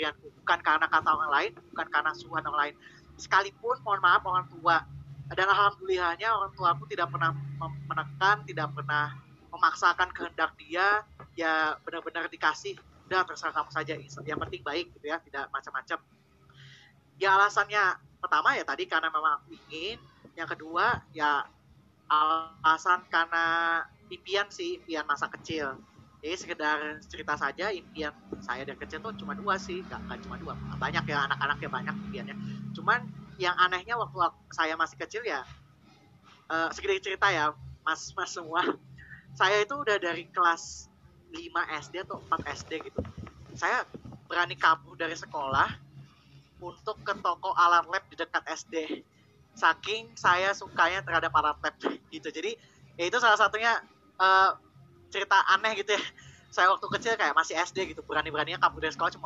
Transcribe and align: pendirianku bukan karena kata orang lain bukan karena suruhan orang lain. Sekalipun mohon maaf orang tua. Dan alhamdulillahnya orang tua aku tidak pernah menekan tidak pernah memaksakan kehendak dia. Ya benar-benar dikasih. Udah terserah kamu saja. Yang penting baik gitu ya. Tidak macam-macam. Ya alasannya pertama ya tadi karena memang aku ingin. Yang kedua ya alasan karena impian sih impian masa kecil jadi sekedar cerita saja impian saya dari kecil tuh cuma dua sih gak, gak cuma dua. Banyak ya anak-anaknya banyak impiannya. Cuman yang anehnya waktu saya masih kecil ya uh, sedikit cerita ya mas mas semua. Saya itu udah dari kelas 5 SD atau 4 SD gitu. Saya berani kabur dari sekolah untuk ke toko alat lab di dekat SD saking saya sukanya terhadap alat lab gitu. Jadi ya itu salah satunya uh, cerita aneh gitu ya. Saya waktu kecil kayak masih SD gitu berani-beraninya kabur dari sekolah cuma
pendirianku 0.00 0.32
bukan 0.40 0.58
karena 0.64 0.86
kata 0.88 1.08
orang 1.12 1.30
lain 1.30 1.52
bukan 1.76 1.86
karena 1.92 2.10
suruhan 2.16 2.44
orang 2.48 2.60
lain. 2.72 2.74
Sekalipun 3.20 3.76
mohon 3.84 4.00
maaf 4.00 4.24
orang 4.24 4.48
tua. 4.48 4.80
Dan 5.28 5.46
alhamdulillahnya 5.46 6.28
orang 6.32 6.52
tua 6.56 6.72
aku 6.72 6.88
tidak 6.88 7.12
pernah 7.12 7.36
menekan 7.84 8.42
tidak 8.48 8.72
pernah 8.72 9.12
memaksakan 9.52 10.08
kehendak 10.16 10.56
dia. 10.56 11.04
Ya 11.36 11.76
benar-benar 11.84 12.32
dikasih. 12.32 12.80
Udah 13.12 13.28
terserah 13.28 13.52
kamu 13.52 13.70
saja. 13.76 13.92
Yang 14.00 14.38
penting 14.48 14.62
baik 14.64 14.88
gitu 14.96 15.12
ya. 15.12 15.20
Tidak 15.20 15.52
macam-macam. 15.52 15.98
Ya 17.20 17.36
alasannya 17.36 18.00
pertama 18.24 18.56
ya 18.56 18.64
tadi 18.64 18.88
karena 18.88 19.12
memang 19.12 19.44
aku 19.44 19.52
ingin. 19.52 20.00
Yang 20.32 20.56
kedua 20.56 21.04
ya 21.12 21.44
alasan 22.08 23.04
karena 23.12 23.44
impian 24.08 24.48
sih 24.48 24.80
impian 24.80 25.04
masa 25.04 25.28
kecil 25.28 25.76
jadi 26.20 26.36
sekedar 26.36 27.00
cerita 27.08 27.32
saja 27.32 27.72
impian 27.72 28.12
saya 28.44 28.68
dari 28.68 28.76
kecil 28.76 29.00
tuh 29.00 29.16
cuma 29.16 29.32
dua 29.32 29.56
sih 29.56 29.80
gak, 29.88 30.04
gak 30.04 30.20
cuma 30.28 30.36
dua. 30.36 30.52
Banyak 30.76 31.08
ya 31.08 31.24
anak-anaknya 31.24 31.68
banyak 31.72 31.94
impiannya. 32.08 32.36
Cuman 32.76 33.08
yang 33.40 33.56
anehnya 33.56 33.96
waktu 33.96 34.20
saya 34.52 34.76
masih 34.76 35.00
kecil 35.00 35.24
ya 35.24 35.40
uh, 36.52 36.68
sedikit 36.76 37.00
cerita 37.00 37.32
ya 37.32 37.56
mas 37.80 38.12
mas 38.12 38.36
semua. 38.36 38.60
Saya 39.38 39.62
itu 39.62 39.78
udah 39.78 39.94
dari 39.96 40.26
kelas 40.26 40.90
5 41.30 41.38
SD 41.86 42.02
atau 42.02 42.18
4 42.18 42.50
SD 42.60 42.82
gitu. 42.90 43.00
Saya 43.54 43.86
berani 44.26 44.58
kabur 44.58 44.98
dari 44.98 45.14
sekolah 45.14 45.70
untuk 46.58 46.98
ke 47.00 47.14
toko 47.22 47.54
alat 47.54 47.86
lab 47.88 48.04
di 48.10 48.18
dekat 48.18 48.42
SD 48.50 49.06
saking 49.54 50.14
saya 50.14 50.54
sukanya 50.54 51.00
terhadap 51.06 51.32
alat 51.32 51.56
lab 51.62 51.74
gitu. 52.14 52.28
Jadi 52.28 52.58
ya 52.98 53.08
itu 53.08 53.16
salah 53.22 53.38
satunya 53.38 53.80
uh, 54.20 54.58
cerita 55.10 55.36
aneh 55.50 55.74
gitu 55.82 55.90
ya. 55.92 56.02
Saya 56.50 56.70
waktu 56.70 56.86
kecil 56.86 57.14
kayak 57.18 57.34
masih 57.34 57.58
SD 57.58 57.94
gitu 57.94 58.02
berani-beraninya 58.06 58.58
kabur 58.62 58.78
dari 58.82 58.94
sekolah 58.94 59.10
cuma 59.10 59.18